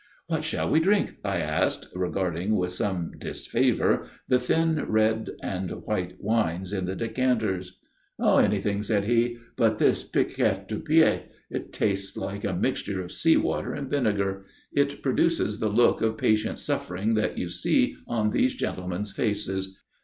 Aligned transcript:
"What 0.25 0.43
shall 0.43 0.67
we 0.67 0.79
drink?" 0.79 1.17
I 1.23 1.37
asked, 1.41 1.89
regarding 1.93 2.55
with 2.55 2.71
some 2.71 3.11
disfavour 3.19 4.07
the 4.27 4.39
thin 4.39 4.85
red 4.87 5.29
and 5.43 5.69
white 5.85 6.15
wines 6.19 6.73
in 6.73 6.85
the 6.85 6.95
decanters. 6.95 7.77
"Anything," 8.19 8.81
said 8.81 9.05
he, 9.05 9.37
"but 9.57 9.77
this 9.77 10.01
piquette 10.01 10.67
du 10.67 10.79
pays. 10.79 11.21
It 11.51 11.71
tastes 11.71 12.17
like 12.17 12.43
a 12.43 12.53
mixture 12.55 12.99
of 13.03 13.11
sea 13.11 13.37
water 13.37 13.73
and 13.75 13.91
vinegar. 13.91 14.43
It 14.73 15.03
produces 15.03 15.59
the 15.59 15.69
look 15.69 16.01
of 16.01 16.17
patient 16.17 16.57
suffering 16.57 17.13
that 17.13 17.37
you 17.37 17.47
see 17.47 17.95
on 18.07 18.31
those 18.31 18.55
gentlemen's 18.55 19.11
faces. 19.11 19.77